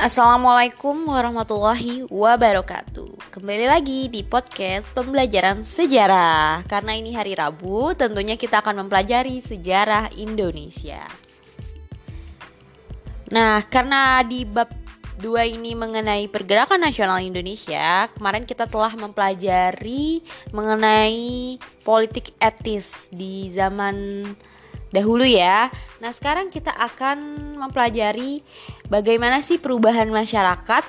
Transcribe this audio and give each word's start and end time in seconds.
Assalamualaikum 0.00 1.12
warahmatullahi 1.12 2.08
wabarakatuh. 2.08 3.36
Kembali 3.36 3.68
lagi 3.68 4.08
di 4.08 4.24
podcast 4.24 4.96
pembelajaran 4.96 5.60
sejarah. 5.60 6.64
Karena 6.64 6.96
ini 6.96 7.12
hari 7.12 7.36
Rabu 7.36 7.92
tentunya 7.92 8.40
kita 8.40 8.64
akan 8.64 8.80
mempelajari 8.80 9.44
sejarah 9.44 10.08
Indonesia. 10.16 11.04
Nah 13.28 13.60
karena 13.68 14.24
di 14.24 14.48
bab 14.48 14.72
2 15.20 15.60
ini 15.60 15.76
mengenai 15.76 16.32
pergerakan 16.32 16.80
nasional 16.80 17.20
Indonesia 17.20 18.08
Kemarin 18.16 18.48
kita 18.48 18.64
telah 18.64 18.96
mempelajari 18.96 20.24
mengenai 20.48 21.60
politik 21.84 22.32
etis 22.40 23.12
di 23.12 23.52
zaman 23.52 24.24
dahulu 24.90 25.26
ya. 25.26 25.70
Nah, 25.98 26.10
sekarang 26.14 26.50
kita 26.50 26.70
akan 26.70 27.54
mempelajari 27.58 28.42
bagaimana 28.90 29.42
sih 29.42 29.58
perubahan 29.58 30.10
masyarakat 30.10 30.84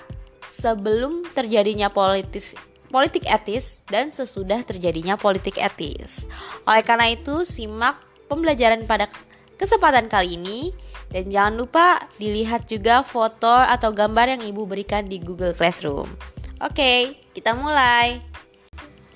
sebelum 0.45 1.25
terjadinya 1.31 1.87
politis 1.87 2.57
politik 2.91 3.23
etis 3.23 3.87
dan 3.87 4.11
sesudah 4.11 4.67
terjadinya 4.67 5.15
politik 5.15 5.55
etis. 5.55 6.27
Oleh 6.67 6.83
karena 6.83 7.07
itu, 7.07 7.47
simak 7.47 8.03
pembelajaran 8.27 8.83
pada 8.83 9.07
kesempatan 9.55 10.11
kali 10.11 10.35
ini 10.35 10.75
dan 11.07 11.31
jangan 11.31 11.55
lupa 11.55 12.03
dilihat 12.19 12.67
juga 12.67 12.99
foto 12.99 13.47
atau 13.47 13.95
gambar 13.95 14.35
yang 14.35 14.43
Ibu 14.43 14.67
berikan 14.67 15.07
di 15.07 15.23
Google 15.23 15.55
Classroom. 15.55 16.11
Oke, 16.59 17.15
kita 17.31 17.55
mulai. 17.55 18.19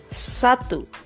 1 0.07 1.04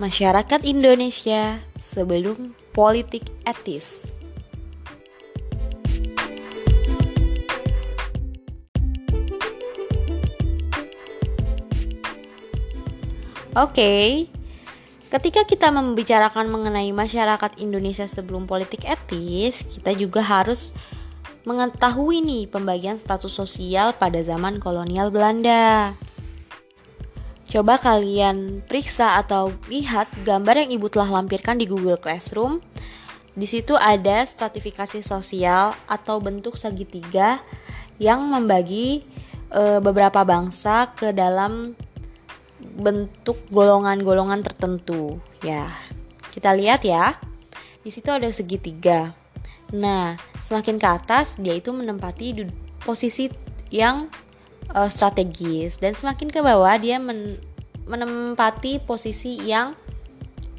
masyarakat 0.00 0.64
Indonesia 0.64 1.60
sebelum 1.76 2.56
politik 2.72 3.28
etis. 3.44 4.08
Oke, 13.52 14.24
ketika 15.12 15.44
kita 15.44 15.68
membicarakan 15.68 16.48
mengenai 16.48 16.88
masyarakat 16.88 17.60
Indonesia 17.60 18.08
sebelum 18.08 18.48
politik 18.48 18.88
etis, 18.88 19.76
kita 19.76 19.92
juga 19.92 20.24
harus 20.24 20.72
mengetahui 21.44 22.24
nih 22.24 22.48
pembagian 22.48 22.96
status 22.96 23.28
sosial 23.28 23.92
pada 23.92 24.24
zaman 24.24 24.56
kolonial 24.56 25.12
Belanda. 25.12 25.92
Coba 27.52 27.76
kalian 27.76 28.64
periksa 28.64 29.20
atau 29.20 29.52
lihat 29.68 30.08
gambar 30.24 30.64
yang 30.64 30.80
ibu 30.80 30.88
telah 30.88 31.20
lampirkan 31.20 31.60
di 31.60 31.68
Google 31.68 32.00
Classroom. 32.00 32.64
Di 33.36 33.44
situ 33.44 33.76
ada 33.76 34.24
stratifikasi 34.24 35.04
sosial 35.04 35.76
atau 35.84 36.16
bentuk 36.16 36.56
segitiga 36.56 37.44
yang 38.00 38.24
membagi 38.24 39.04
e, 39.52 39.62
beberapa 39.84 40.24
bangsa 40.24 40.96
ke 40.96 41.12
dalam 41.12 41.76
bentuk 42.56 43.36
golongan-golongan 43.52 44.40
tertentu. 44.40 45.20
Ya, 45.44 45.68
kita 46.32 46.56
lihat 46.56 46.88
ya. 46.88 47.20
Di 47.84 47.92
situ 47.92 48.08
ada 48.08 48.32
segitiga. 48.32 49.12
Nah, 49.76 50.16
semakin 50.40 50.80
ke 50.80 50.88
atas 50.88 51.36
dia 51.36 51.52
itu 51.52 51.68
menempati 51.68 52.48
posisi 52.80 53.28
yang 53.68 54.08
uh, 54.74 54.90
strategis 54.90 55.78
dan 55.78 55.94
semakin 55.94 56.28
ke 56.32 56.40
bawah 56.40 56.74
dia 56.80 56.98
men 56.98 57.38
menempati 57.82 58.78
posisi 58.78 59.42
yang 59.42 59.74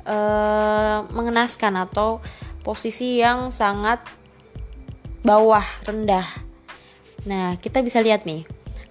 uh, 0.03 1.07
mengenaskan 1.07 1.79
atau 1.79 2.19
posisi 2.63 3.23
yang 3.23 3.47
sangat 3.51 4.03
bawah 5.23 5.63
rendah. 5.87 6.27
Nah, 7.23 7.55
kita 7.63 7.79
bisa 7.79 8.03
lihat 8.03 8.27
nih, 8.27 8.43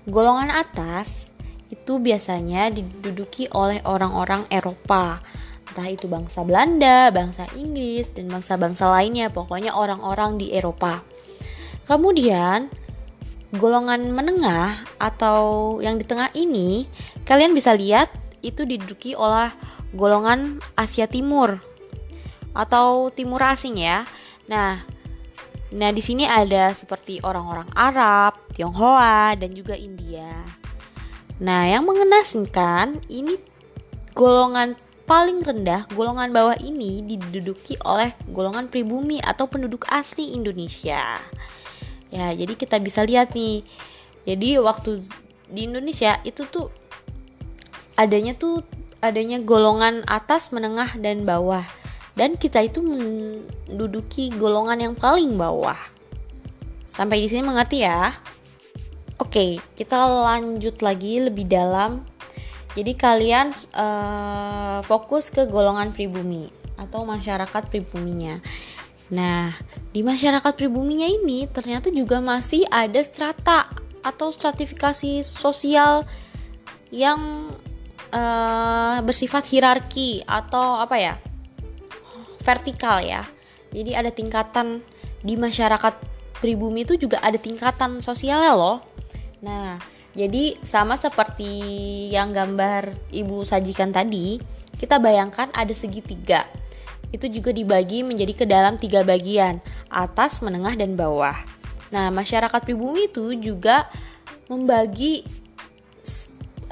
golongan 0.09 0.49
atas 0.49 1.29
itu 1.69 2.01
biasanya 2.01 2.73
diduduki 2.73 3.53
oleh 3.53 3.85
orang-orang 3.85 4.49
Eropa, 4.49 5.21
entah 5.69 5.89
itu 5.89 6.09
bangsa 6.09 6.41
Belanda, 6.41 7.13
bangsa 7.13 7.45
Inggris, 7.53 8.09
dan 8.17 8.33
bangsa-bangsa 8.33 8.89
lainnya, 8.89 9.29
pokoknya 9.29 9.77
orang-orang 9.77 10.41
di 10.41 10.57
Eropa. 10.57 11.05
Kemudian 11.85 12.73
golongan 13.53 14.13
menengah 14.13 14.81
atau 14.97 15.77
yang 15.85 16.01
di 16.01 16.05
tengah 16.09 16.33
ini 16.33 16.89
kalian 17.29 17.53
bisa 17.53 17.77
lihat 17.77 18.09
itu 18.41 18.65
diduduki 18.65 19.13
oleh 19.13 19.53
golongan 19.93 20.59
Asia 20.75 21.05
Timur 21.05 21.61
atau 22.57 23.13
Timur 23.13 23.41
asing 23.45 23.81
ya. 23.81 24.09
Nah, 24.49 24.81
nah 25.73 25.91
di 25.93 26.01
sini 26.01 26.25
ada 26.25 26.73
seperti 26.73 27.21
orang-orang 27.21 27.69
Arab, 27.77 28.37
Tionghoa 28.57 29.37
dan 29.37 29.53
juga 29.53 29.77
India. 29.77 30.45
Nah, 31.43 31.67
yang 31.67 31.89
mengenaskan 31.89 33.01
ini 33.09 33.37
golongan 34.13 34.77
paling 35.05 35.45
rendah, 35.45 35.89
golongan 35.93 36.31
bawah 36.31 36.57
ini 36.61 37.05
diduduki 37.05 37.77
oleh 37.85 38.15
golongan 38.31 38.69
pribumi 38.69 39.19
atau 39.21 39.49
penduduk 39.49 39.89
asli 39.91 40.33
Indonesia. 40.37 41.19
Ya, 42.13 42.29
jadi 42.37 42.53
kita 42.53 42.77
bisa 42.77 43.09
lihat 43.09 43.33
nih. 43.33 43.65
Jadi 44.29 44.61
waktu 44.61 45.01
di 45.49 45.65
Indonesia 45.65 46.21
itu 46.29 46.45
tuh 46.45 46.69
adanya 47.97 48.37
tuh 48.37 48.61
adanya 49.03 49.41
golongan 49.41 50.05
atas, 50.05 50.53
menengah 50.53 50.93
dan 51.01 51.25
bawah. 51.25 51.65
Dan 52.13 52.37
kita 52.37 52.61
itu 52.61 52.85
menduduki 52.85 54.29
golongan 54.37 54.93
yang 54.93 54.95
paling 54.95 55.35
bawah. 55.41 55.81
Sampai 56.85 57.25
di 57.25 57.33
sini 57.33 57.41
mengerti 57.41 57.89
ya? 57.89 58.13
Oke, 59.17 59.57
kita 59.73 59.97
lanjut 59.97 60.85
lagi 60.85 61.25
lebih 61.25 61.49
dalam. 61.49 62.05
Jadi 62.77 62.93
kalian 62.97 63.53
uh, 63.73 64.85
fokus 64.85 65.33
ke 65.33 65.49
golongan 65.49 65.93
pribumi 65.93 66.53
atau 66.77 67.05
masyarakat 67.09 67.69
pribuminya. 67.69 68.41
Nah, 69.13 69.53
di 69.93 70.01
masyarakat 70.01 70.57
pribuminya 70.57 71.05
ini 71.05 71.45
ternyata 71.45 71.93
juga 71.93 72.17
masih 72.25 72.65
ada 72.73 72.97
strata 73.05 73.69
atau 74.01 74.33
stratifikasi 74.33 75.21
sosial 75.21 76.01
yang 76.89 77.53
uh, 78.09 79.05
bersifat 79.05 79.45
hierarki 79.53 80.25
atau 80.25 80.81
apa 80.81 80.97
ya 80.97 81.15
vertikal 82.41 83.05
ya. 83.05 83.29
Jadi 83.69 83.93
ada 83.93 84.09
tingkatan 84.09 84.81
di 85.21 85.37
masyarakat 85.37 85.95
pribumi 86.41 86.89
itu 86.89 86.97
juga 86.97 87.21
ada 87.21 87.37
tingkatan 87.37 88.01
sosialnya 88.01 88.57
loh. 88.57 88.81
Nah, 89.45 89.77
jadi 90.17 90.57
sama 90.65 90.97
seperti 90.97 91.53
yang 92.09 92.33
gambar 92.33 93.13
ibu 93.13 93.45
sajikan 93.45 93.93
tadi, 93.93 94.41
kita 94.81 94.97
bayangkan 94.97 95.53
ada 95.53 95.73
segitiga 95.77 96.49
itu 97.13 97.29
juga 97.29 97.53
dibagi 97.53 98.01
menjadi 98.01 98.33
ke 98.33 98.45
dalam 98.49 98.81
tiga 98.81 99.05
bagian, 99.05 99.61
atas, 99.93 100.41
menengah, 100.41 100.73
dan 100.75 100.97
bawah. 100.97 101.37
Nah, 101.93 102.09
masyarakat 102.09 102.61
pribumi 102.65 103.13
itu 103.13 103.37
juga 103.37 103.87
membagi 104.49 105.29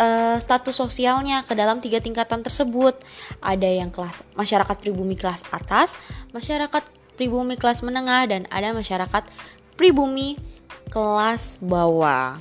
uh, 0.01 0.41
status 0.41 0.81
sosialnya 0.81 1.45
ke 1.45 1.53
dalam 1.53 1.85
tiga 1.85 2.01
tingkatan 2.01 2.41
tersebut. 2.41 2.97
Ada 3.45 3.69
yang 3.69 3.93
kelas 3.93 4.17
masyarakat 4.33 4.77
pribumi 4.81 5.15
kelas 5.21 5.45
atas, 5.53 6.01
masyarakat 6.33 6.89
pribumi 7.21 7.61
kelas 7.61 7.85
menengah, 7.85 8.25
dan 8.25 8.49
ada 8.49 8.73
masyarakat 8.73 9.29
pribumi 9.77 10.41
kelas 10.89 11.61
bawah. 11.61 12.41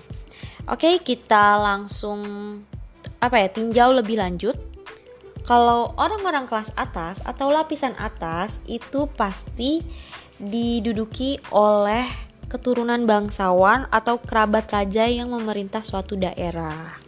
Oke, 0.71 1.03
kita 1.03 1.59
langsung 1.59 2.23
apa 3.19 3.35
ya 3.43 3.51
tinjau 3.51 3.91
lebih 3.91 4.15
lanjut 4.15 4.68
kalau 5.49 5.97
orang-orang 5.97 6.45
kelas 6.45 6.69
atas 6.77 7.25
atau 7.25 7.49
lapisan 7.49 7.97
atas 7.97 8.61
itu 8.69 9.09
pasti 9.17 9.81
diduduki 10.37 11.41
oleh 11.49 12.05
keturunan 12.45 13.09
bangsawan 13.09 13.89
atau 13.89 14.21
kerabat 14.21 14.69
raja 14.69 15.09
yang 15.09 15.33
memerintah 15.33 15.81
suatu 15.81 16.13
daerah. 16.13 17.01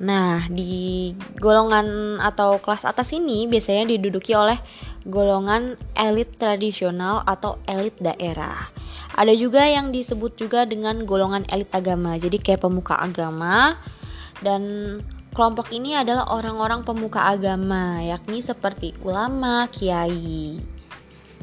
Nah, 0.00 0.48
di 0.48 1.12
golongan 1.36 2.20
atau 2.24 2.56
kelas 2.56 2.88
atas 2.88 3.12
ini 3.12 3.44
biasanya 3.44 3.92
diduduki 3.92 4.32
oleh 4.32 4.56
golongan 5.04 5.76
elit 5.92 6.40
tradisional 6.40 7.20
atau 7.28 7.60
elit 7.68 8.00
daerah. 8.00 8.72
Ada 9.12 9.36
juga 9.36 9.68
yang 9.68 9.92
disebut 9.92 10.40
juga 10.40 10.64
dengan 10.64 11.04
golongan 11.04 11.44
elit 11.52 11.68
agama. 11.76 12.16
Jadi 12.16 12.40
kayak 12.40 12.64
pemuka 12.64 12.96
agama 12.96 13.76
dan 14.40 15.00
Kelompok 15.36 15.68
ini 15.76 15.92
adalah 15.92 16.32
orang-orang 16.32 16.80
pemuka 16.80 17.28
agama, 17.28 18.00
yakni 18.00 18.40
seperti 18.40 18.96
ulama, 19.04 19.68
kiai. 19.68 20.56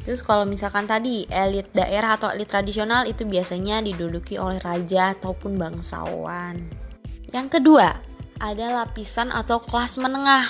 Terus 0.01 0.25
kalau 0.25 0.50
misalkan 0.50 0.90
tadi 0.90 1.30
elit 1.30 1.69
daerah 1.78 2.18
atau 2.18 2.34
elit 2.34 2.50
tradisional 2.50 3.06
itu 3.06 3.22
biasanya 3.22 3.86
diduduki 3.86 4.42
oleh 4.42 4.57
raja 4.57 5.13
ataupun 5.13 5.62
bangsawan. 5.62 6.57
Yang 7.30 7.62
kedua, 7.62 8.01
ada 8.42 8.81
lapisan 8.81 9.30
atau 9.30 9.62
kelas 9.62 10.01
menengah. 10.01 10.50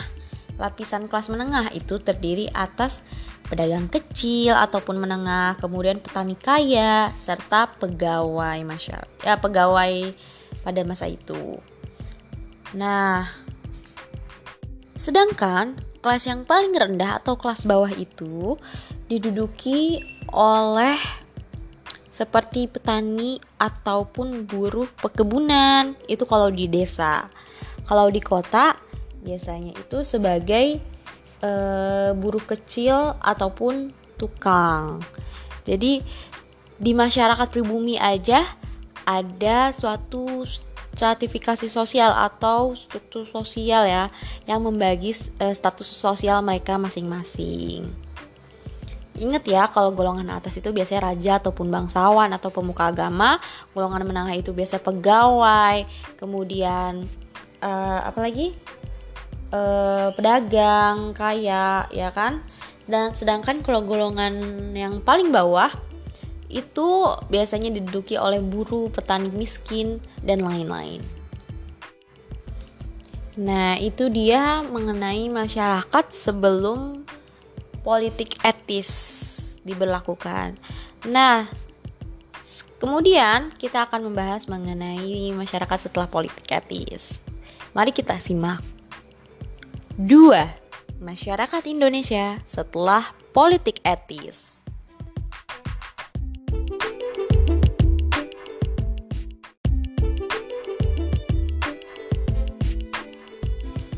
Lapisan 0.55 1.11
kelas 1.11 1.27
menengah 1.27 1.67
itu 1.75 1.99
terdiri 1.99 2.47
atas 2.55 3.03
pedagang 3.51 3.91
kecil 3.91 4.55
ataupun 4.55 5.03
menengah, 5.03 5.59
kemudian 5.59 5.99
petani 5.99 6.39
kaya 6.39 7.11
serta 7.19 7.75
pegawai 7.75 8.63
masyarakat 8.63 9.19
ya 9.19 9.35
pegawai 9.35 10.15
pada 10.63 10.81
masa 10.87 11.11
itu. 11.11 11.59
Nah, 12.73 13.29
sedangkan 14.97 15.77
kelas 16.01 16.25
yang 16.25 16.43
paling 16.43 16.73
rendah 16.73 17.21
atau 17.21 17.37
kelas 17.37 17.69
bawah 17.69 17.93
itu 17.93 18.57
diduduki 19.07 20.01
oleh 20.33 20.97
seperti 22.13 22.69
petani 22.69 23.41
ataupun 23.57 24.45
buruh 24.45 24.85
pekebunan 25.01 25.97
itu 26.05 26.25
kalau 26.29 26.49
di 26.53 26.69
desa. 26.69 27.29
Kalau 27.89 28.09
di 28.13 28.21
kota 28.21 28.77
biasanya 29.25 29.73
itu 29.73 30.05
sebagai 30.05 30.77
e, 31.41 31.51
buruh 32.13 32.43
kecil 32.43 33.17
ataupun 33.17 33.89
tukang. 34.17 35.01
Jadi 35.65 36.05
di 36.77 36.91
masyarakat 36.93 37.47
pribumi 37.49 37.97
aja 37.97 38.45
ada 39.07 39.73
suatu 39.73 40.45
stratifikasi 40.93 41.67
sosial 41.67 42.13
atau 42.13 42.77
struktur 42.77 43.25
sosial 43.25 43.89
ya 43.89 44.13
yang 44.45 44.61
membagi 44.61 45.13
e, 45.41 45.45
status 45.51 45.89
sosial 45.89 46.39
mereka 46.45 46.77
masing-masing 46.77 47.89
Ingat 49.13 49.45
ya, 49.45 49.69
kalau 49.69 49.93
golongan 49.93 50.25
atas 50.33 50.57
itu 50.57 50.73
biasanya 50.73 51.13
raja 51.13 51.37
ataupun 51.37 51.69
bangsawan 51.69 52.33
atau 52.33 52.49
pemuka 52.49 52.89
agama, 52.89 53.37
golongan 53.77 54.09
menengah 54.09 54.33
itu 54.33 54.49
biasa 54.49 54.81
pegawai, 54.81 55.85
kemudian 56.17 57.05
uh, 57.61 57.99
apa 58.09 58.19
lagi? 58.25 58.57
Uh, 59.53 60.09
pedagang, 60.17 61.13
kaya, 61.13 61.85
ya 61.93 62.09
kan? 62.09 62.41
Dan 62.89 63.13
sedangkan 63.13 63.61
kalau 63.61 63.85
golongan 63.85 64.33
yang 64.73 64.97
paling 65.05 65.29
bawah 65.29 65.69
itu 66.53 67.09
biasanya 67.33 67.73
diduduki 67.73 68.13
oleh 68.13 68.37
buruh, 68.37 68.93
petani 68.93 69.33
miskin, 69.33 69.97
dan 70.21 70.45
lain-lain. 70.45 71.01
Nah, 73.33 73.81
itu 73.81 74.13
dia 74.13 74.61
mengenai 74.61 75.25
masyarakat 75.33 76.05
sebelum 76.13 77.01
politik 77.81 78.37
etis 78.45 78.89
diberlakukan. 79.65 80.53
Nah, 81.09 81.49
kemudian 82.77 83.49
kita 83.57 83.89
akan 83.89 84.13
membahas 84.13 84.45
mengenai 84.45 85.33
masyarakat 85.33 85.89
setelah 85.89 86.05
politik 86.05 86.45
etis. 86.45 87.25
Mari 87.73 87.89
kita 87.89 88.21
simak. 88.21 88.61
Dua, 89.97 90.45
masyarakat 91.01 91.65
Indonesia 91.65 92.37
setelah 92.45 93.17
politik 93.33 93.81
etis. 93.81 94.62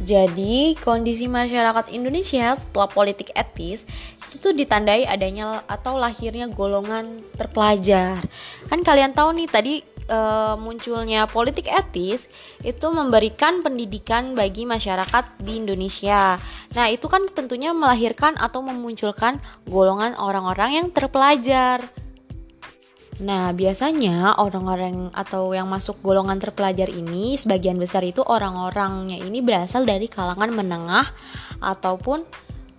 Jadi, 0.06 0.78
kondisi 0.86 1.26
masyarakat 1.26 1.90
Indonesia 1.90 2.54
setelah 2.54 2.86
politik 2.86 3.34
etis 3.34 3.90
itu 4.22 4.38
tuh 4.38 4.54
ditandai 4.54 5.10
adanya 5.10 5.66
atau 5.66 5.98
lahirnya 5.98 6.46
golongan 6.46 7.26
terpelajar. 7.34 8.22
Kan 8.70 8.86
kalian 8.86 9.18
tahu 9.18 9.34
nih 9.34 9.50
tadi 9.50 9.74
e, 10.06 10.20
munculnya 10.62 11.26
politik 11.26 11.66
etis 11.66 12.30
itu 12.62 12.86
memberikan 12.94 13.66
pendidikan 13.66 14.38
bagi 14.38 14.70
masyarakat 14.70 15.42
di 15.42 15.58
Indonesia. 15.58 16.38
Nah, 16.78 16.86
itu 16.94 17.10
kan 17.10 17.26
tentunya 17.34 17.74
melahirkan 17.74 18.38
atau 18.38 18.62
memunculkan 18.62 19.42
golongan 19.66 20.14
orang-orang 20.22 20.86
yang 20.86 20.88
terpelajar. 20.94 21.82
Nah, 23.16 23.56
biasanya 23.56 24.36
orang-orang 24.36 25.08
atau 25.16 25.56
yang 25.56 25.72
masuk 25.72 26.04
golongan 26.04 26.36
terpelajar 26.36 26.92
ini 26.92 27.40
sebagian 27.40 27.80
besar 27.80 28.04
itu 28.04 28.20
orang-orangnya 28.20 29.16
ini 29.16 29.40
berasal 29.40 29.88
dari 29.88 30.12
kalangan 30.12 30.52
menengah 30.52 31.08
ataupun 31.64 32.28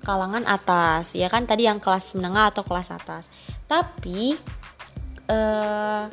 kalangan 0.05 0.45
atas. 0.45 1.17
Ya 1.17 1.33
kan 1.33 1.49
tadi 1.49 1.65
yang 1.65 1.81
kelas 1.81 2.13
menengah 2.21 2.53
atau 2.53 2.61
kelas 2.69 2.93
atas. 2.93 3.33
Tapi 3.65 4.37
eh 5.27 6.05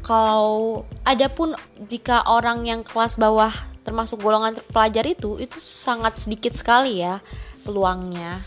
kalau 0.00 0.88
ada 1.04 1.28
pun 1.28 1.52
jika 1.84 2.24
orang 2.24 2.64
yang 2.64 2.80
kelas 2.80 3.20
bawah 3.20 3.52
termasuk 3.84 4.24
golongan 4.24 4.56
terpelajar 4.56 5.04
itu 5.04 5.36
itu 5.36 5.60
sangat 5.60 6.16
sedikit 6.16 6.56
sekali 6.56 7.04
ya 7.04 7.20
peluangnya. 7.68 8.40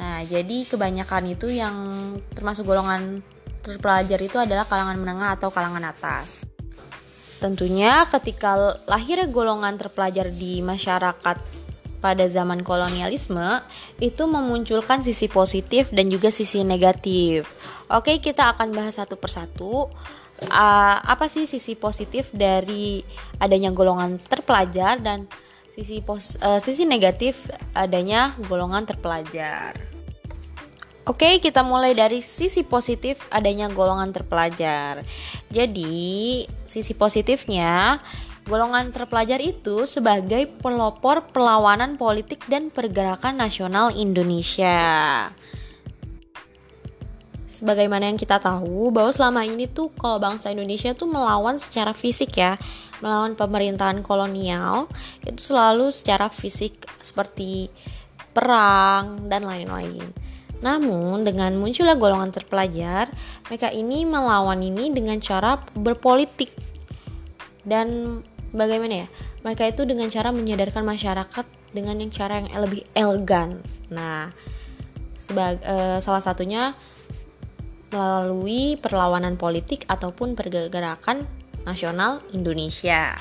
Nah, 0.00 0.24
jadi 0.24 0.64
kebanyakan 0.64 1.36
itu 1.36 1.52
yang 1.52 1.76
termasuk 2.32 2.64
golongan 2.64 3.20
terpelajar 3.66 4.22
itu 4.22 4.38
adalah 4.38 4.62
kalangan 4.62 4.94
menengah 4.94 5.34
atau 5.34 5.50
kalangan 5.50 5.90
atas. 5.90 6.46
Tentunya 7.42 8.06
ketika 8.06 8.78
lahirnya 8.86 9.26
golongan 9.26 9.74
terpelajar 9.74 10.30
di 10.30 10.62
masyarakat 10.62 11.66
pada 11.98 12.24
zaman 12.30 12.62
kolonialisme 12.62 13.60
itu 13.98 14.24
memunculkan 14.24 15.02
sisi 15.02 15.26
positif 15.26 15.90
dan 15.90 16.06
juga 16.06 16.30
sisi 16.30 16.62
negatif. 16.62 17.50
Oke, 17.90 18.22
kita 18.22 18.54
akan 18.54 18.70
bahas 18.70 19.02
satu 19.02 19.18
persatu. 19.18 19.90
Uh, 20.36 20.96
apa 21.00 21.32
sih 21.32 21.48
sisi 21.48 21.72
positif 21.80 22.28
dari 22.28 23.00
adanya 23.40 23.72
golongan 23.72 24.20
terpelajar 24.20 25.00
dan 25.00 25.24
sisi 25.72 26.04
pos, 26.04 26.36
uh, 26.44 26.60
sisi 26.60 26.84
negatif 26.84 27.48
adanya 27.72 28.36
golongan 28.44 28.84
terpelajar. 28.84 29.95
Oke, 31.06 31.38
kita 31.38 31.62
mulai 31.62 31.94
dari 31.94 32.18
sisi 32.18 32.66
positif 32.66 33.30
adanya 33.30 33.70
golongan 33.70 34.10
terpelajar. 34.10 35.06
Jadi, 35.54 36.42
sisi 36.66 36.98
positifnya, 36.98 38.02
golongan 38.42 38.90
terpelajar 38.90 39.38
itu 39.38 39.86
sebagai 39.86 40.50
pelopor 40.58 41.30
perlawanan 41.30 41.94
politik 41.94 42.42
dan 42.50 42.74
pergerakan 42.74 43.38
nasional 43.38 43.94
Indonesia. 43.94 45.30
Sebagaimana 47.46 48.10
yang 48.10 48.18
kita 48.18 48.42
tahu 48.42 48.90
bahwa 48.90 49.14
selama 49.14 49.46
ini 49.46 49.70
tuh 49.70 49.94
kalau 49.94 50.18
bangsa 50.18 50.50
Indonesia 50.50 50.90
tuh 50.90 51.06
melawan 51.06 51.54
secara 51.54 51.94
fisik 51.94 52.34
ya, 52.34 52.58
melawan 52.98 53.38
pemerintahan 53.38 54.02
kolonial 54.02 54.90
itu 55.22 55.54
selalu 55.54 55.94
secara 55.94 56.26
fisik 56.26 56.82
seperti 56.98 57.70
perang 58.34 59.30
dan 59.30 59.46
lain-lain. 59.46 60.25
Namun 60.66 61.22
dengan 61.22 61.54
munculnya 61.54 61.94
golongan 61.94 62.34
terpelajar, 62.34 63.06
mereka 63.46 63.70
ini 63.70 64.02
melawan 64.02 64.58
ini 64.58 64.90
dengan 64.90 65.22
cara 65.22 65.62
berpolitik 65.78 66.50
dan 67.62 68.18
bagaimana 68.50 69.06
ya? 69.06 69.08
Mereka 69.46 69.62
itu 69.70 69.86
dengan 69.86 70.10
cara 70.10 70.34
menyadarkan 70.34 70.82
masyarakat 70.82 71.46
dengan 71.70 72.02
yang 72.02 72.10
cara 72.10 72.42
yang 72.42 72.50
lebih 72.50 72.82
elegan. 72.98 73.62
Nah, 73.94 74.34
sebagai 75.14 75.62
uh, 75.62 76.02
salah 76.02 76.22
satunya 76.22 76.74
melalui 77.94 78.74
perlawanan 78.74 79.38
politik 79.38 79.86
ataupun 79.86 80.34
pergerakan 80.34 81.22
nasional 81.62 82.18
Indonesia. 82.34 83.14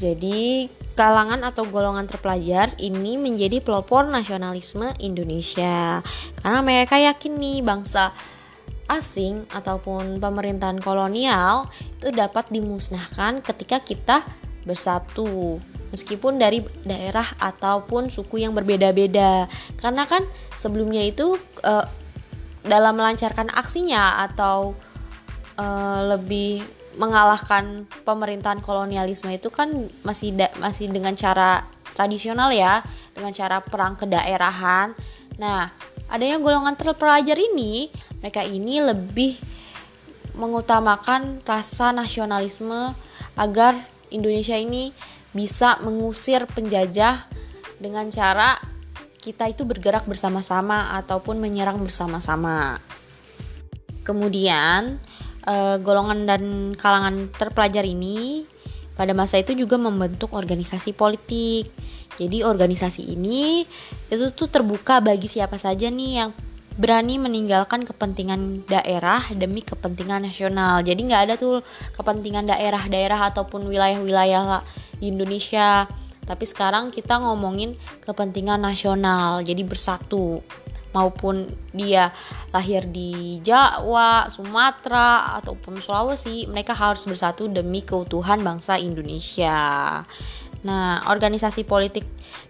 Jadi 0.00 0.68
kalangan 0.98 1.46
atau 1.46 1.62
golongan 1.70 2.10
terpelajar 2.10 2.74
ini 2.82 3.14
menjadi 3.14 3.62
pelopor 3.62 4.10
nasionalisme 4.10 4.90
Indonesia. 4.98 6.02
Karena 6.42 6.58
mereka 6.58 6.98
yakin 6.98 7.38
nih 7.38 7.62
bangsa 7.62 8.10
asing 8.90 9.46
ataupun 9.54 10.18
pemerintahan 10.18 10.82
kolonial 10.82 11.70
itu 12.02 12.10
dapat 12.10 12.50
dimusnahkan 12.50 13.44
ketika 13.46 13.78
kita 13.78 14.26
bersatu 14.66 15.60
meskipun 15.92 16.40
dari 16.40 16.64
daerah 16.82 17.36
ataupun 17.36 18.08
suku 18.08 18.44
yang 18.44 18.56
berbeda-beda 18.56 19.44
karena 19.80 20.08
kan 20.08 20.24
sebelumnya 20.56 21.04
itu 21.04 21.36
uh, 21.64 21.84
dalam 22.64 22.96
melancarkan 22.96 23.52
aksinya 23.52 24.24
atau 24.24 24.72
uh, 25.60 26.00
lebih 26.16 26.64
mengalahkan 26.98 27.86
pemerintahan 28.02 28.58
kolonialisme 28.58 29.30
itu 29.30 29.48
kan 29.48 29.86
masih 30.02 30.34
da, 30.34 30.50
masih 30.58 30.90
dengan 30.90 31.14
cara 31.14 31.62
tradisional 31.94 32.50
ya, 32.50 32.82
dengan 33.14 33.30
cara 33.30 33.62
perang 33.62 33.94
kedaerahan. 33.94 34.98
Nah, 35.38 35.70
adanya 36.10 36.42
golongan 36.42 36.74
terpelajar 36.74 37.38
ini, 37.38 37.88
mereka 38.18 38.42
ini 38.42 38.82
lebih 38.82 39.38
mengutamakan 40.34 41.42
rasa 41.46 41.94
nasionalisme 41.94 42.94
agar 43.38 43.78
Indonesia 44.10 44.58
ini 44.58 44.90
bisa 45.30 45.78
mengusir 45.78 46.50
penjajah 46.50 47.30
dengan 47.78 48.10
cara 48.10 48.58
kita 49.18 49.50
itu 49.50 49.62
bergerak 49.62 50.06
bersama-sama 50.06 50.94
ataupun 50.98 51.38
menyerang 51.38 51.78
bersama-sama. 51.78 52.82
Kemudian, 54.06 54.98
uh, 55.48 55.76
golongan 55.80 56.28
dan 56.28 56.42
kalangan 56.76 57.32
terpelajar 57.32 57.88
ini 57.88 58.44
pada 58.92 59.16
masa 59.16 59.40
itu 59.40 59.56
juga 59.56 59.80
membentuk 59.80 60.36
organisasi 60.36 60.92
politik. 60.92 61.72
Jadi 62.18 62.42
organisasi 62.42 63.14
ini 63.14 63.62
itu 64.10 64.24
tuh 64.34 64.50
terbuka 64.50 64.98
bagi 64.98 65.30
siapa 65.30 65.54
saja 65.54 65.86
nih 65.86 66.12
yang 66.18 66.30
berani 66.78 67.18
meninggalkan 67.18 67.86
kepentingan 67.86 68.66
daerah 68.66 69.22
demi 69.34 69.62
kepentingan 69.62 70.26
nasional. 70.26 70.82
Jadi 70.82 71.00
nggak 71.10 71.22
ada 71.30 71.34
tuh 71.38 71.62
kepentingan 71.94 72.50
daerah-daerah 72.50 73.30
ataupun 73.34 73.70
wilayah-wilayah 73.70 74.62
di 74.98 75.14
Indonesia. 75.14 75.86
Tapi 76.26 76.44
sekarang 76.44 76.90
kita 76.90 77.22
ngomongin 77.22 77.78
kepentingan 78.02 78.62
nasional. 78.62 79.46
Jadi 79.46 79.62
bersatu 79.62 80.42
maupun 80.96 81.50
dia 81.76 82.12
lahir 82.52 82.84
di 82.88 83.40
Jawa, 83.44 84.28
Sumatera 84.32 85.36
ataupun 85.40 85.80
Sulawesi, 85.82 86.48
mereka 86.48 86.72
harus 86.72 87.04
bersatu 87.04 87.48
demi 87.48 87.84
keutuhan 87.84 88.40
bangsa 88.40 88.80
Indonesia. 88.80 90.02
Nah, 90.58 91.06
organisasi 91.06 91.62
politik 91.62 92.02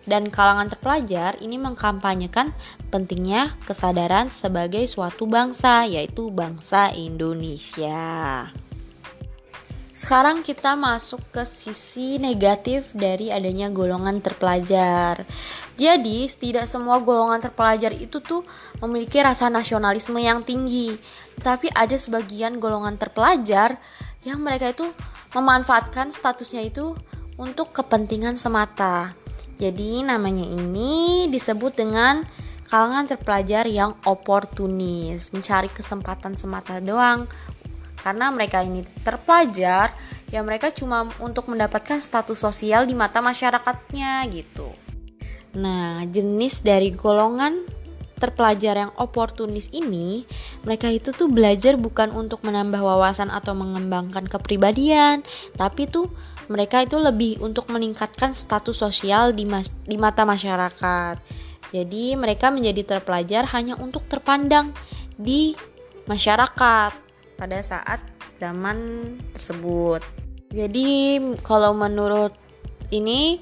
dan 0.09 0.33
kalangan 0.33 0.73
terpelajar 0.73 1.37
ini 1.45 1.61
mengkampanyekan 1.61 2.57
pentingnya 2.89 3.53
kesadaran 3.69 4.33
sebagai 4.33 4.81
suatu 4.89 5.29
bangsa, 5.29 5.85
yaitu 5.85 6.33
bangsa 6.33 6.89
Indonesia. 6.97 8.49
Sekarang 9.99 10.47
kita 10.47 10.79
masuk 10.79 11.19
ke 11.35 11.43
sisi 11.43 12.23
negatif 12.23 12.95
dari 12.95 13.35
adanya 13.35 13.67
golongan 13.67 14.23
terpelajar. 14.23 15.27
Jadi, 15.75 16.31
tidak 16.39 16.71
semua 16.71 17.03
golongan 17.03 17.43
terpelajar 17.43 17.91
itu 17.91 18.23
tuh 18.23 18.47
memiliki 18.79 19.19
rasa 19.19 19.51
nasionalisme 19.51 20.15
yang 20.23 20.47
tinggi. 20.47 20.95
Tapi 21.43 21.67
ada 21.75 21.99
sebagian 21.99 22.63
golongan 22.63 22.95
terpelajar 22.95 23.83
yang 24.23 24.39
mereka 24.39 24.71
itu 24.71 24.87
memanfaatkan 25.35 26.15
statusnya 26.15 26.63
itu 26.63 26.95
untuk 27.35 27.75
kepentingan 27.75 28.39
semata. 28.39 29.19
Jadi 29.59 30.07
namanya 30.07 30.47
ini 30.47 31.27
disebut 31.27 31.75
dengan 31.75 32.23
kalangan 32.71 33.09
terpelajar 33.09 33.65
yang 33.67 33.97
oportunis, 34.07 35.35
mencari 35.35 35.73
kesempatan 35.73 36.37
semata 36.39 36.79
doang. 36.79 37.27
Karena 37.99 38.31
mereka 38.31 38.63
ini 38.63 38.87
terpelajar, 39.03 39.93
ya 40.31 40.41
mereka 40.45 40.71
cuma 40.71 41.11
untuk 41.19 41.51
mendapatkan 41.51 41.99
status 41.99 42.39
sosial 42.39 42.87
di 42.87 42.95
mata 42.95 43.19
masyarakatnya 43.19 44.23
gitu. 44.31 44.71
Nah, 45.59 46.05
jenis 46.07 46.63
dari 46.63 46.95
golongan 46.95 47.67
terpelajar 48.19 48.75
yang 48.75 48.93
oportunis 48.99 49.71
ini, 49.71 50.27
mereka 50.67 50.91
itu 50.91 51.15
tuh 51.15 51.31
belajar 51.31 51.79
bukan 51.79 52.11
untuk 52.11 52.43
menambah 52.43 52.83
wawasan 52.83 53.31
atau 53.31 53.55
mengembangkan 53.55 54.27
kepribadian, 54.27 55.23
tapi 55.55 55.87
tuh 55.87 56.11
mereka 56.51 56.83
itu 56.83 56.99
lebih 56.99 57.39
untuk 57.39 57.71
meningkatkan 57.71 58.35
status 58.35 58.83
sosial 58.83 59.31
di, 59.31 59.47
mas 59.47 59.71
di 59.87 59.95
mata 59.95 60.27
masyarakat. 60.27 61.23
Jadi 61.71 62.17
mereka 62.17 62.49
menjadi 62.51 62.97
terpelajar 62.97 63.47
hanya 63.55 63.77
untuk 63.79 64.09
terpandang 64.09 64.73
di 65.15 65.53
masyarakat 66.09 67.08
pada 67.39 67.63
saat 67.63 68.03
zaman 68.43 69.15
tersebut. 69.33 70.03
Jadi 70.51 71.21
kalau 71.47 71.73
menurut 71.73 72.35
ini 72.91 73.39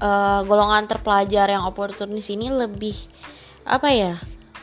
uh, 0.00 0.40
golongan 0.48 0.88
terpelajar 0.88 1.52
yang 1.52 1.68
oportunis 1.68 2.32
ini 2.32 2.48
lebih 2.48 2.96
apa 3.68 3.92
ya 3.92 4.14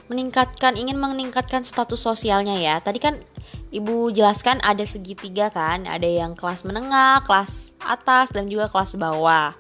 meningkatkan 0.08 0.80
ingin 0.80 0.98
meningkatkan 0.98 1.68
status 1.68 2.00
sosialnya 2.00 2.58
ya. 2.58 2.80
Tadi 2.80 3.00
kan 3.00 3.20
ibu 3.70 4.10
jelaskan 4.10 4.64
ada 4.64 4.84
segitiga 4.88 5.52
kan 5.52 5.84
ada 5.86 6.08
yang 6.08 6.34
kelas 6.34 6.64
menengah 6.64 7.22
kelas 7.28 7.76
atas 7.84 8.32
dan 8.32 8.48
juga 8.48 8.72
kelas 8.72 8.96
bawah. 8.96 9.52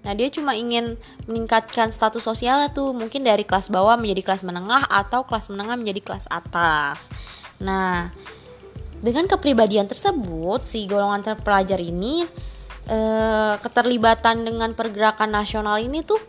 Nah 0.00 0.12
dia 0.16 0.32
cuma 0.32 0.56
ingin 0.56 0.96
meningkatkan 1.28 1.92
status 1.92 2.24
sosialnya 2.24 2.72
tuh 2.72 2.96
mungkin 2.96 3.20
dari 3.20 3.44
kelas 3.44 3.68
bawah 3.68 4.00
menjadi 4.00 4.32
kelas 4.32 4.42
menengah 4.48 4.88
atau 4.88 5.28
kelas 5.28 5.52
menengah 5.52 5.76
menjadi 5.76 6.00
kelas 6.00 6.24
atas. 6.32 7.12
Nah 7.60 8.08
dengan 9.00 9.24
kepribadian 9.24 9.88
tersebut 9.88 10.60
si 10.64 10.84
golongan 10.84 11.24
terpelajar 11.24 11.80
ini 11.80 12.28
eh, 12.88 13.54
keterlibatan 13.58 14.44
dengan 14.44 14.76
pergerakan 14.76 15.32
nasional 15.32 15.80
ini 15.80 16.04
tuh 16.04 16.20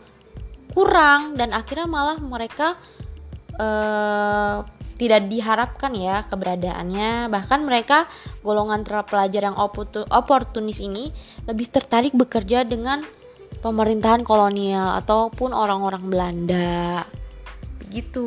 kurang 0.72 1.36
dan 1.36 1.52
akhirnya 1.52 1.84
malah 1.84 2.16
mereka 2.16 2.80
uh, 3.60 4.64
tidak 4.96 5.28
diharapkan 5.28 5.92
ya 5.92 6.24
keberadaannya. 6.26 7.28
Bahkan 7.28 7.60
mereka 7.66 8.08
golongan 8.40 8.86
terpelajar 8.86 9.52
yang 9.52 9.56
oportunis 10.08 10.80
ini 10.80 11.12
lebih 11.44 11.68
tertarik 11.68 12.16
bekerja 12.16 12.64
dengan 12.64 13.04
pemerintahan 13.60 14.24
kolonial 14.24 14.98
ataupun 15.04 15.52
orang-orang 15.52 16.04
Belanda. 16.08 17.04
Begitu 17.82 18.26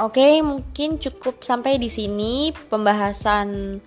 oke 0.00 0.26
mungkin 0.44 1.00
cukup 1.00 1.40
sampai 1.40 1.80
di 1.80 1.88
sini 1.88 2.52
pembahasan 2.68 3.80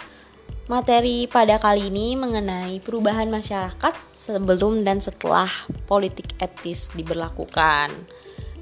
materi 0.69 1.25
pada 1.25 1.57
kali 1.57 1.89
ini 1.89 2.13
mengenai 2.13 2.77
perubahan 2.81 3.29
masyarakat 3.29 3.93
sebelum 4.13 4.85
dan 4.85 5.01
setelah 5.01 5.49
politik 5.89 6.37
etis 6.37 6.93
diberlakukan. 6.93 7.89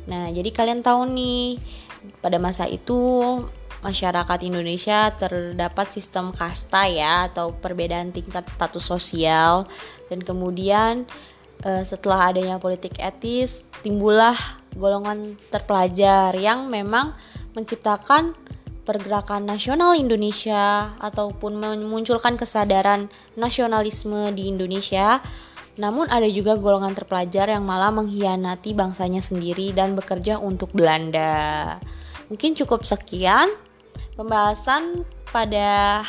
Nah, 0.08 0.32
jadi 0.32 0.48
kalian 0.56 0.80
tahu 0.80 1.04
nih, 1.12 1.60
pada 2.24 2.40
masa 2.40 2.64
itu 2.72 2.96
masyarakat 3.84 4.40
Indonesia 4.48 5.12
terdapat 5.20 5.92
sistem 5.92 6.32
kasta 6.32 6.88
ya 6.88 7.28
atau 7.28 7.52
perbedaan 7.52 8.16
tingkat 8.16 8.48
status 8.48 8.82
sosial 8.82 9.68
dan 10.08 10.24
kemudian 10.24 11.06
eh, 11.62 11.84
setelah 11.86 12.34
adanya 12.34 12.58
politik 12.58 12.98
etis 12.98 13.70
timbullah 13.86 14.34
golongan 14.74 15.38
terpelajar 15.54 16.34
yang 16.40 16.66
memang 16.72 17.14
menciptakan 17.58 18.38
pergerakan 18.86 19.50
nasional 19.50 19.98
Indonesia 19.98 20.94
ataupun 21.02 21.58
memunculkan 21.58 22.38
kesadaran 22.38 23.10
nasionalisme 23.34 24.32
di 24.38 24.48
Indonesia 24.48 25.20
namun 25.78 26.10
ada 26.10 26.26
juga 26.26 26.58
golongan 26.58 26.98
terpelajar 26.98 27.54
yang 27.54 27.62
malah 27.62 27.94
mengkhianati 27.94 28.74
bangsanya 28.74 29.22
sendiri 29.22 29.78
dan 29.78 29.94
bekerja 29.94 30.42
untuk 30.42 30.74
Belanda. 30.74 31.78
Mungkin 32.34 32.58
cukup 32.58 32.82
sekian 32.82 33.54
pembahasan 34.18 35.06
pada 35.30 36.02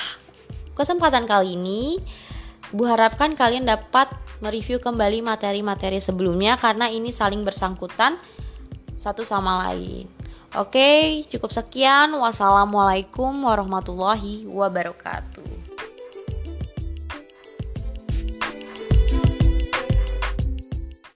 kesempatan 0.72 1.28
kali 1.28 1.54
ini. 1.54 2.00
Bu 2.72 2.88
harapkan 2.88 3.36
kalian 3.36 3.68
dapat 3.68 4.08
mereview 4.40 4.80
kembali 4.80 5.20
materi-materi 5.20 6.00
sebelumnya 6.00 6.56
karena 6.56 6.88
ini 6.88 7.12
saling 7.12 7.44
bersangkutan 7.44 8.16
satu 8.96 9.24
sama 9.24 9.68
lain. 9.68 10.17
Oke, 10.56 11.28
cukup 11.28 11.52
sekian. 11.52 12.16
Wassalamualaikum 12.16 13.44
warahmatullahi 13.44 14.48
wabarakatuh. 14.48 15.57